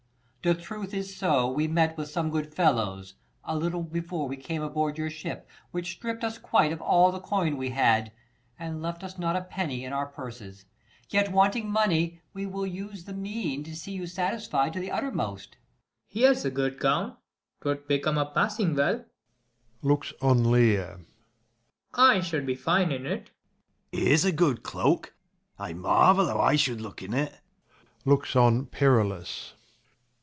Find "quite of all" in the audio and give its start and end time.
6.39-7.11